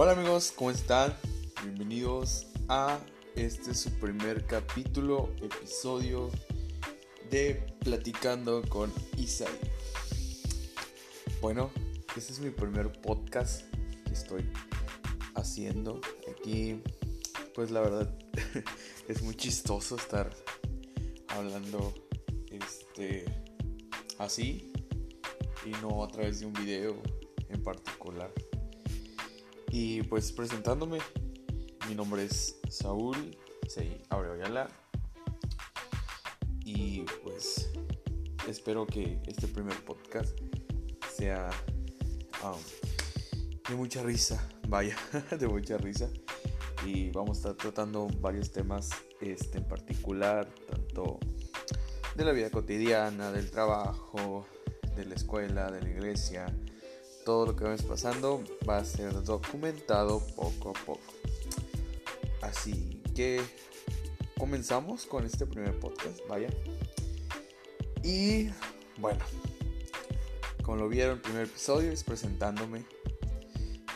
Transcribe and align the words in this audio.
Hola 0.00 0.12
amigos, 0.12 0.52
¿cómo 0.54 0.70
están? 0.70 1.12
Bienvenidos 1.60 2.46
a 2.68 3.00
este 3.34 3.74
su 3.74 3.90
primer 3.98 4.46
capítulo, 4.46 5.28
episodio 5.42 6.30
de 7.32 7.66
Platicando 7.80 8.62
con 8.68 8.92
Isai. 9.16 9.48
Bueno, 11.40 11.72
este 12.16 12.32
es 12.32 12.38
mi 12.38 12.50
primer 12.50 12.92
podcast 12.92 13.62
que 14.04 14.12
estoy 14.12 14.48
haciendo. 15.34 16.00
Aquí, 16.30 16.80
pues 17.56 17.72
la 17.72 17.80
verdad, 17.80 18.16
es 19.08 19.20
muy 19.22 19.34
chistoso 19.34 19.96
estar 19.96 20.30
hablando 21.26 21.92
este 22.52 23.24
así 24.18 24.72
y 25.66 25.70
no 25.82 26.04
a 26.04 26.06
través 26.06 26.38
de 26.38 26.46
un 26.46 26.52
video 26.52 27.02
en 27.48 27.60
particular. 27.64 28.32
Y 29.70 30.02
pues 30.04 30.32
presentándome, 30.32 30.98
mi 31.88 31.94
nombre 31.94 32.24
es 32.24 32.58
Saúl 32.70 33.36
sí, 33.68 34.00
Abreu 34.08 34.34
Y 36.64 37.04
pues 37.22 37.70
espero 38.48 38.86
que 38.86 39.20
este 39.26 39.46
primer 39.46 39.76
podcast 39.84 40.38
sea 41.14 41.50
um, 42.42 42.58
de 43.68 43.74
mucha 43.76 44.02
risa, 44.02 44.48
vaya, 44.68 44.96
de 45.38 45.46
mucha 45.46 45.76
risa. 45.76 46.08
Y 46.86 47.10
vamos 47.10 47.38
a 47.38 47.50
estar 47.50 47.56
tratando 47.56 48.08
varios 48.20 48.50
temas 48.50 48.90
este, 49.20 49.58
en 49.58 49.68
particular, 49.68 50.48
tanto 50.70 51.18
de 52.14 52.24
la 52.24 52.32
vida 52.32 52.50
cotidiana, 52.50 53.30
del 53.32 53.50
trabajo, 53.50 54.46
de 54.96 55.04
la 55.04 55.14
escuela, 55.14 55.70
de 55.70 55.82
la 55.82 55.90
iglesia, 55.90 56.46
todo 57.28 57.44
lo 57.44 57.54
que 57.54 57.64
vamos 57.64 57.82
pasando 57.82 58.42
va 58.66 58.78
a 58.78 58.84
ser 58.86 59.22
documentado 59.22 60.20
poco 60.34 60.70
a 60.70 60.86
poco. 60.86 61.12
Así 62.40 63.02
que 63.14 63.42
comenzamos 64.38 65.04
con 65.04 65.26
este 65.26 65.44
primer 65.44 65.78
podcast, 65.78 66.26
vaya. 66.26 66.48
Y 68.02 68.48
bueno, 68.96 69.20
como 70.62 70.78
lo 70.78 70.88
vieron, 70.88 71.16
el 71.16 71.20
primer 71.20 71.42
episodio 71.42 71.92
es 71.92 72.02
presentándome. 72.02 72.86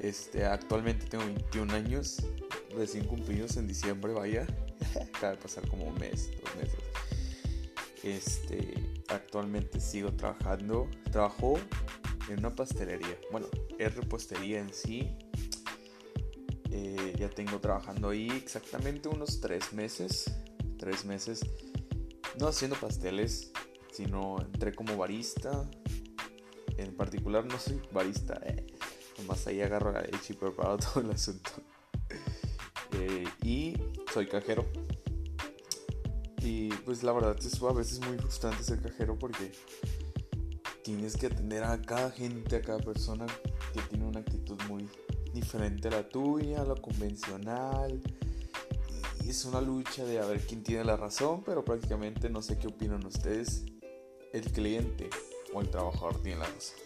Este, 0.00 0.46
actualmente 0.46 1.04
tengo 1.04 1.26
21 1.26 1.74
años, 1.74 2.22
recién 2.74 3.04
cumplidos 3.04 3.58
en 3.58 3.66
diciembre, 3.66 4.14
vaya. 4.14 4.46
Acaba 5.14 5.32
de 5.32 5.38
pasar 5.38 5.68
como 5.68 5.84
un 5.84 5.98
mes, 5.98 6.30
dos 6.40 6.56
meses. 6.56 6.80
Este, 8.02 8.72
actualmente 9.08 9.80
sigo 9.80 10.14
trabajando. 10.14 10.88
Trabajo 11.12 11.60
en 12.28 12.38
una 12.40 12.54
pastelería. 12.54 13.18
Bueno, 13.30 13.46
es 13.78 13.94
repostería 13.94 14.60
en 14.60 14.72
sí. 14.72 15.16
Eh, 16.70 17.14
ya 17.18 17.28
tengo 17.28 17.58
trabajando 17.60 18.10
ahí 18.10 18.30
exactamente 18.30 19.08
unos 19.08 19.40
tres 19.40 19.72
meses. 19.72 20.30
Tres 20.78 21.04
meses. 21.04 21.40
No 22.38 22.48
haciendo 22.48 22.76
pasteles, 22.76 23.52
sino 23.92 24.40
entré 24.40 24.74
como 24.74 24.96
barista. 24.96 25.68
En 26.76 26.94
particular 26.96 27.44
no 27.44 27.58
soy 27.58 27.80
barista. 27.92 28.40
Eh. 28.44 28.66
Nomás 29.18 29.46
ahí 29.46 29.60
agarro 29.60 29.92
la 29.92 30.02
leche 30.02 30.34
y 30.34 30.36
todo 30.36 31.00
el 31.02 31.10
asunto. 31.10 31.50
Eh, 32.92 33.24
y 33.42 33.74
soy 34.12 34.26
cajero. 34.28 34.66
Y 36.40 36.68
pues 36.68 37.02
la 37.02 37.12
verdad 37.12 37.36
es 37.38 37.60
a 37.62 37.72
veces 37.72 38.00
muy 38.06 38.16
frustrante 38.16 38.62
ser 38.62 38.80
cajero 38.80 39.18
porque 39.18 39.52
tienes 40.96 41.18
que 41.18 41.26
atender 41.26 41.64
a 41.64 41.82
cada 41.82 42.10
gente, 42.10 42.56
a 42.56 42.62
cada 42.62 42.78
persona 42.78 43.26
que 43.74 43.80
tiene 43.90 44.06
una 44.06 44.20
actitud 44.20 44.58
muy 44.70 44.88
diferente 45.34 45.88
a 45.88 45.90
la 45.90 46.08
tuya, 46.08 46.62
a 46.62 46.64
lo 46.64 46.80
convencional. 46.80 48.00
Y 49.22 49.28
es 49.28 49.44
una 49.44 49.60
lucha 49.60 50.06
de 50.06 50.18
a 50.18 50.24
ver 50.24 50.40
quién 50.40 50.62
tiene 50.62 50.84
la 50.84 50.96
razón, 50.96 51.42
pero 51.44 51.62
prácticamente 51.62 52.30
no 52.30 52.40
sé 52.40 52.56
qué 52.56 52.68
opinan 52.68 53.04
ustedes. 53.04 53.66
El 54.32 54.50
cliente 54.50 55.10
o 55.52 55.60
el 55.60 55.68
trabajador 55.68 56.22
tiene 56.22 56.38
la 56.38 56.46
razón. 56.46 56.78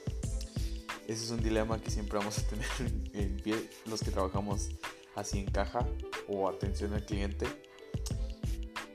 Ese 1.06 1.24
es 1.24 1.30
un 1.30 1.40
dilema 1.40 1.80
que 1.80 1.92
siempre 1.92 2.18
vamos 2.18 2.38
a 2.38 2.42
tener 2.42 2.66
en 3.12 3.36
pie 3.36 3.70
los 3.86 4.00
que 4.00 4.10
trabajamos 4.10 4.70
así 5.14 5.38
en 5.38 5.46
caja 5.46 5.86
o 6.26 6.48
atención 6.48 6.92
al 6.92 7.04
cliente. 7.04 7.46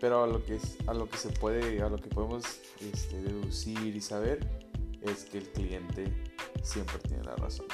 Pero 0.01 0.25
a 0.25 0.27
lo 0.27 0.43
que, 0.43 0.59
a 0.85 0.93
lo 0.93 1.07
que 1.07 1.17
se 1.17 1.29
puede, 1.29 1.81
a 1.81 1.87
lo 1.87 1.95
que 1.95 2.09
podemos 2.09 2.43
este, 2.81 3.21
deducir 3.21 3.95
y 3.95 4.01
saber 4.01 4.56
es 5.09 5.25
que 5.25 5.39
el 5.39 5.49
cliente 5.49 6.11
siempre 6.63 6.99
tiene 6.99 7.23
la 7.23 7.35
razón. 7.35 7.65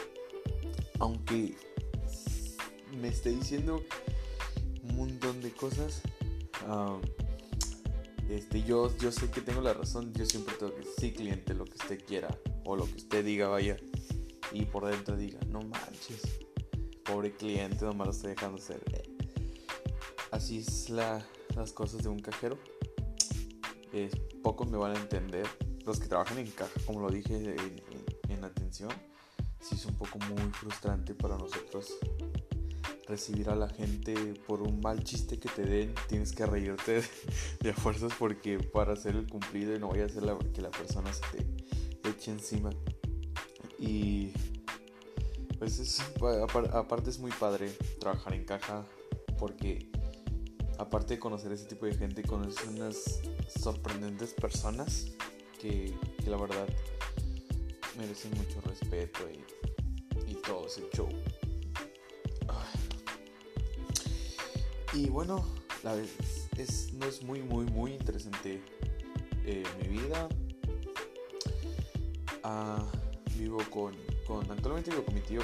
Aunque 0.99 1.55
me 2.99 3.07
esté 3.07 3.31
diciendo 3.31 3.83
un 4.83 4.95
montón 4.95 5.41
de 5.41 5.51
cosas, 5.51 6.01
este, 8.29 8.63
yo, 8.63 8.95
yo 8.97 9.11
sé 9.11 9.29
que 9.29 9.41
tengo 9.41 9.61
la 9.61 9.73
razón, 9.73 10.13
yo 10.13 10.25
siempre 10.25 10.55
tengo 10.55 10.73
que, 10.75 10.83
sí 10.97 11.11
cliente, 11.11 11.53
lo 11.53 11.65
que 11.65 11.75
usted 11.75 12.03
quiera, 12.05 12.37
o 12.63 12.75
lo 12.75 12.85
que 12.85 12.95
usted 12.95 13.25
diga, 13.25 13.47
vaya, 13.47 13.77
y 14.51 14.65
por 14.65 14.85
dentro 14.85 15.17
diga, 15.17 15.39
no 15.47 15.61
manches, 15.61 16.21
pobre 17.03 17.35
cliente, 17.35 17.85
nomás 17.85 18.07
lo 18.07 18.13
estoy 18.13 18.29
dejando 18.31 18.57
ser. 18.59 18.81
Así 20.31 20.59
es 20.59 20.89
la, 20.89 21.25
las 21.55 21.71
cosas 21.73 22.03
de 22.03 22.09
un 22.09 22.19
cajero. 22.19 22.57
pocos 24.41 24.69
me 24.69 24.77
van 24.77 24.95
a 24.95 24.99
entender 24.99 25.45
los 25.85 25.99
que 25.99 26.07
trabajan 26.07 26.39
en 26.39 26.49
caja, 26.51 26.71
como 26.85 27.01
lo 27.01 27.09
dije 27.09 27.55
en, 28.29 28.43
atención, 28.43 28.91
sí 29.59 29.75
es 29.75 29.85
un 29.85 29.95
poco 29.95 30.19
muy 30.19 30.51
frustrante 30.51 31.15
para 31.15 31.37
nosotros 31.37 31.93
recibir 33.07 33.49
a 33.49 33.55
la 33.55 33.69
gente 33.69 34.13
por 34.45 34.61
un 34.61 34.81
mal 34.81 35.03
chiste 35.03 35.39
que 35.39 35.47
te 35.47 35.63
den, 35.63 35.95
tienes 36.09 36.33
que 36.33 36.45
reírte 36.45 37.03
de, 37.61 37.73
fuerzas 37.73 38.11
porque 38.19 38.59
para 38.59 38.93
hacer 38.93 39.15
el 39.15 39.27
cumplido 39.27 39.75
y 39.75 39.79
no 39.79 39.89
vaya 39.89 40.05
a 40.05 40.09
ser 40.09 40.23
que 40.53 40.61
la 40.61 40.71
persona 40.71 41.11
se 41.13 41.21
te 41.31 42.09
eche 42.09 42.31
encima. 42.31 42.69
Y 43.79 44.33
pues 45.57 45.79
es, 45.79 46.01
aparte 46.73 47.09
es 47.09 47.19
muy 47.19 47.31
padre 47.31 47.71
trabajar 47.99 48.33
en 48.33 48.43
caja 48.45 48.85
porque 49.37 49.89
aparte 50.77 51.15
de 51.15 51.19
conocer 51.19 51.51
ese 51.51 51.65
tipo 51.65 51.85
de 51.85 51.95
gente, 51.95 52.23
conoces 52.23 52.67
unas 52.67 53.21
sorprendentes 53.61 54.33
personas 54.33 55.07
que, 55.63 55.93
la 56.25 56.35
verdad 56.35 56.67
merecen 57.97 58.31
mucho 58.31 58.59
respeto 58.61 59.19
y, 60.27 60.35
todo 60.45 60.67
ese 60.67 60.81
show. 60.93 61.07
Y 64.91 65.07
bueno, 65.09 65.45
la 65.83 65.93
vez 65.93 66.49
es, 66.57 66.91
no 66.93 67.05
es 67.05 67.23
muy, 67.23 67.41
muy, 67.41 67.65
muy 67.65 67.93
interesante 67.93 68.61
eh, 69.45 69.63
mi 69.81 69.87
vida. 69.87 70.27
Ah, 72.43 72.85
vivo 73.37 73.59
con, 73.69 73.95
con, 74.27 74.51
actualmente 74.51 74.91
vivo 74.91 75.05
con 75.05 75.15
mi 75.15 75.21
tío 75.21 75.41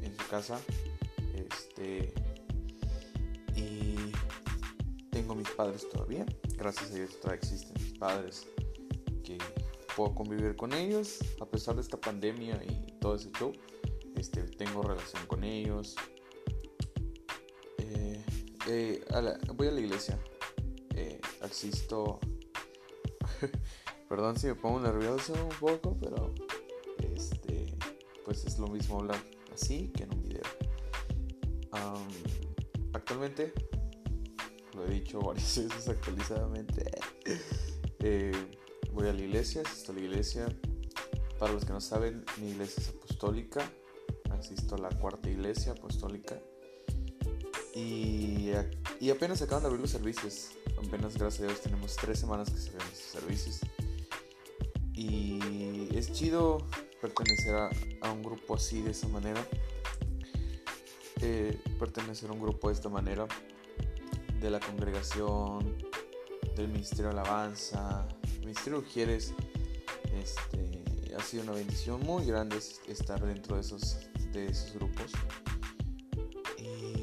en 0.00 0.16
su 0.16 0.26
casa. 0.28 0.58
Este. 1.34 2.14
Y 3.56 3.96
tengo 5.10 5.34
mis 5.34 5.50
padres 5.50 5.86
todavía. 5.90 6.24
Gracias 6.56 6.90
a 6.92 6.94
Dios 6.94 7.20
todavía 7.20 7.40
existen 7.40 7.74
mis 7.74 7.98
padres 7.98 8.46
puedo 9.96 10.14
convivir 10.14 10.56
con 10.56 10.72
ellos 10.72 11.18
a 11.40 11.46
pesar 11.46 11.74
de 11.74 11.82
esta 11.82 12.00
pandemia 12.00 12.60
y 12.64 12.98
todo 13.00 13.14
ese 13.16 13.30
show. 13.32 13.52
Este, 14.16 14.42
tengo 14.42 14.82
relación 14.82 15.26
con 15.26 15.44
ellos. 15.44 15.96
Eh, 17.78 18.24
eh, 18.68 19.04
voy 19.54 19.68
a 19.68 19.70
la 19.70 19.80
iglesia. 19.80 20.18
Eh, 20.94 21.20
asisto. 21.42 22.20
Perdón 24.08 24.36
si 24.36 24.48
me 24.48 24.54
pongo 24.54 24.80
nervioso 24.80 25.32
un 25.34 25.56
poco, 25.60 25.96
pero 26.00 26.34
este, 27.14 27.66
pues 28.24 28.44
es 28.44 28.58
lo 28.58 28.66
mismo 28.66 28.98
hablar 28.98 29.22
así 29.52 29.88
que 29.88 30.04
en 30.04 30.14
un 30.14 30.22
video. 30.22 30.42
actualmente, 32.92 33.52
lo 34.74 34.84
he 34.86 34.90
dicho 34.90 35.20
varias 35.20 35.56
veces 35.68 35.88
actualizadamente. 35.88 36.90
Eh, 38.00 38.32
voy 38.92 39.08
a 39.08 39.12
la 39.12 39.20
iglesia, 39.20 39.62
asisto 39.64 39.92
a 39.92 39.94
la 39.94 40.00
iglesia. 40.00 40.46
Para 41.38 41.52
los 41.52 41.64
que 41.64 41.72
no 41.72 41.80
saben, 41.80 42.24
mi 42.38 42.50
iglesia 42.50 42.82
es 42.82 42.88
apostólica. 42.88 43.60
Asisto 44.30 44.74
a 44.74 44.78
la 44.78 44.88
cuarta 44.90 45.28
iglesia 45.28 45.72
apostólica. 45.72 46.38
Y, 47.74 48.50
y 49.00 49.10
apenas 49.10 49.42
acaban 49.42 49.62
de 49.62 49.68
abrir 49.68 49.80
los 49.80 49.90
servicios. 49.90 50.50
Apenas, 50.78 51.16
gracias 51.16 51.42
a 51.42 51.46
Dios, 51.46 51.60
tenemos 51.60 51.96
tres 51.96 52.18
semanas 52.18 52.50
que 52.50 52.58
se 52.58 52.70
ven 52.70 52.80
estos 52.92 53.20
servicios. 53.20 53.60
Y 54.94 55.88
es 55.96 56.12
chido 56.12 56.58
pertenecer 57.00 57.54
a, 57.54 58.12
un 58.12 58.22
grupo 58.22 58.54
así, 58.54 58.82
de 58.82 58.90
esa 58.90 59.08
manera. 59.08 59.46
Eh, 61.22 61.58
pertenecer 61.78 62.30
a 62.30 62.32
un 62.32 62.40
grupo 62.40 62.68
de 62.68 62.74
esta 62.74 62.88
manera. 62.88 63.26
De 64.40 64.50
la 64.50 64.58
congregación, 64.58 65.76
del 66.56 66.68
ministerio 66.68 67.12
de 67.12 67.20
alabanza, 67.20 68.08
Ministerio 68.50 68.80
Ujieres 68.80 69.32
este, 70.12 71.14
ha 71.16 71.22
sido 71.22 71.44
una 71.44 71.52
bendición 71.52 72.00
muy 72.00 72.26
grande 72.26 72.58
estar 72.88 73.24
dentro 73.24 73.54
de 73.54 73.60
esos, 73.60 73.98
de 74.32 74.46
esos 74.46 74.74
grupos. 74.74 75.12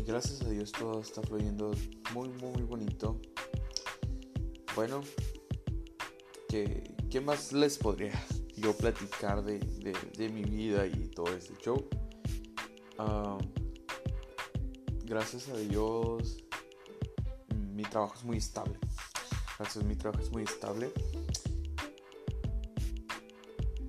gracias 0.06 0.42
a 0.42 0.50
Dios 0.50 0.74
todo 0.74 1.00
está 1.00 1.22
fluyendo 1.22 1.72
muy, 2.14 2.28
muy 2.28 2.64
bonito. 2.64 3.22
Bueno, 4.76 5.02
¿qué, 6.50 6.94
qué 7.10 7.22
más 7.22 7.54
les 7.54 7.78
podría 7.78 8.22
yo 8.58 8.76
platicar 8.76 9.42
de, 9.42 9.60
de, 10.18 10.28
mi 10.28 10.44
vida 10.44 10.86
y 10.86 11.08
todo 11.08 11.34
este 11.34 11.54
show? 11.64 11.88
gracias 15.06 15.48
a 15.48 15.56
Dios, 15.56 16.44
mi 17.74 17.84
trabajo 17.84 18.16
es 18.18 18.26
muy 18.26 18.36
estable. 18.36 18.78
Gracias, 19.58 19.84
mi 19.84 19.96
trabajo 19.96 20.24
es 20.24 20.32
muy 20.32 20.44
estable. 20.44 20.92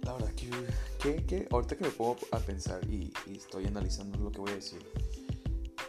La 0.02 0.14
verdad 0.14 0.32
que, 0.34 0.50
que, 0.98 1.26
que 1.26 1.48
ahorita 1.50 1.76
que 1.76 1.84
me 1.84 1.90
pongo 1.90 2.16
a 2.32 2.38
pensar 2.38 2.82
y, 2.88 3.12
estoy 3.30 3.66
analizando 3.66 4.18
lo 4.18 4.32
que 4.32 4.38
voy 4.40 4.52
a 4.52 4.54
decir, 4.54 4.80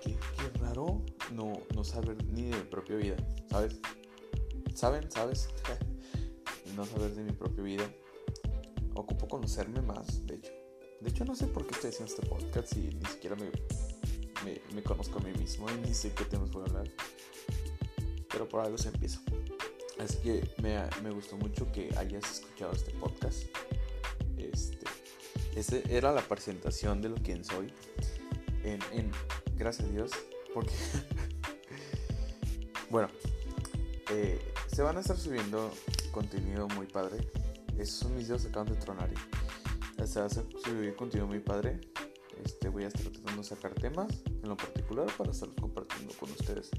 que, 0.03 0.17
raro 0.59 1.01
no, 1.33 1.61
no 1.73 1.83
saber 1.85 2.21
ni 2.25 2.49
de 2.49 2.57
mi 2.57 2.63
propia 2.63 2.97
vida, 2.97 3.15
¿sabes? 3.49 3.79
¿Saben? 4.75 5.09
¿Sabes? 5.09 5.49
no 6.75 6.85
saber 6.85 7.15
de 7.15 7.23
mi 7.23 7.31
propia 7.31 7.63
vida. 7.63 7.89
Ocupo 8.95 9.29
conocerme 9.29 9.81
más, 9.81 10.25
de 10.27 10.35
hecho. 10.35 10.51
De 10.99 11.09
hecho, 11.09 11.23
no 11.23 11.35
sé 11.35 11.47
por 11.47 11.65
qué 11.65 11.75
estoy 11.75 11.91
haciendo 11.91 12.13
este 12.13 12.27
podcast 12.27 12.75
y 12.75 12.81
ni 12.81 13.05
siquiera 13.05 13.37
me, 13.37 13.49
me, 14.75 14.83
conozco 14.83 15.19
a 15.19 15.21
mí 15.21 15.31
mismo 15.39 15.67
y 15.71 15.87
ni 15.87 15.93
sé 15.93 16.11
qué 16.13 16.25
temas 16.25 16.51
voy 16.51 16.63
a 16.63 16.65
hablar. 16.65 16.91
Pero 18.29 18.49
por 18.49 18.65
algo 18.65 18.77
se 18.77 18.89
empieza. 18.89 19.21
Así 20.00 20.18
que 20.19 20.50
me, 20.62 20.80
me 21.04 21.12
gustó 21.12 21.36
mucho 21.38 21.69
que 21.72 21.94
hayas 21.98 22.24
escuchado 22.40 22.72
este 22.72 22.92
podcast. 22.94 23.44
Este, 24.38 24.86
este 25.56 25.84
era 25.96 26.13
la 26.13 26.22
presentación 26.22 27.01
de 27.01 27.10
lo 27.10 27.16
que 27.16 27.44
soy. 27.44 27.72
En, 28.63 29.12
gracias 29.57 29.90
a 29.90 29.92
Dios. 29.92 30.12
Porque, 30.54 30.74
bueno, 32.90 33.10
eh, 34.12 34.40
se 34.68 34.81
van 34.81 34.98
a 34.98 35.01
estar 35.01 35.18
subiendo 35.18 35.72
contenido 36.12 36.68
muy 36.69 36.88
padre. 36.88 37.30
Esos 37.78 38.00
son 38.00 38.16
mis 38.16 38.28
videos 38.28 38.46
acaban 38.46 38.69
de 38.69 38.75
tronar. 38.75 39.10
Se 40.06 40.22
va 40.22 40.28
a 40.28 40.30
subir 40.30 40.96
contenido 40.96 41.28
muy 41.28 41.40
padre. 41.40 41.81
Este, 42.44 42.69
voy 42.69 42.86
a 42.86 42.88
estar 42.88 43.04
tratando 43.04 43.42
de 43.42 43.44
sacar 43.44 43.74
temas 43.74 44.07
en 44.25 44.48
lo 44.48 44.56
particular 44.56 45.07
para 45.18 45.31
estarlos 45.31 45.57
compartiendo 45.60 46.13
con 46.18 46.31
ustedes. 46.31 46.72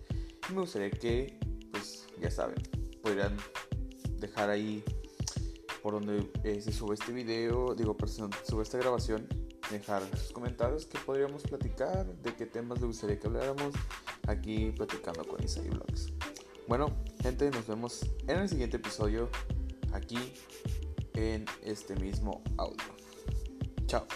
Y 0.48 0.52
me 0.54 0.60
gustaría 0.60 0.90
que, 0.90 1.38
pues, 1.70 2.06
ya 2.18 2.30
saben, 2.30 2.56
podrían 3.02 3.36
dejar 4.18 4.50
ahí 4.50 4.84
por 5.82 5.94
donde 5.94 6.30
eh, 6.44 6.60
se 6.60 6.72
sube 6.72 6.94
este 6.94 7.12
video, 7.12 7.74
digo, 7.74 7.96
se 8.06 8.22
sube 8.44 8.62
esta 8.62 8.78
grabación, 8.78 9.26
dejar 9.70 10.02
sus 10.16 10.32
comentarios 10.32 10.86
que 10.86 10.98
podríamos 10.98 11.42
platicar, 11.42 12.06
de 12.06 12.34
qué 12.34 12.46
temas 12.46 12.78
les 12.78 12.86
gustaría 12.88 13.18
que 13.18 13.26
habláramos 13.26 13.74
aquí 14.26 14.72
platicando 14.76 15.24
con 15.24 15.42
Isai 15.42 15.68
Vlogs. 15.68 16.12
Bueno, 16.68 16.94
gente, 17.22 17.50
nos 17.50 17.66
vemos 17.66 18.06
en 18.26 18.38
el 18.38 18.48
siguiente 18.48 18.76
episodio 18.76 19.28
aquí 19.92 20.18
en 21.14 21.44
este 21.62 21.96
mismo 21.96 22.42
audio. 22.56 22.94
Chao. 23.86 24.06